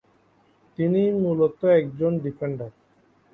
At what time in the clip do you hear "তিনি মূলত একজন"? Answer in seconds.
0.77-2.11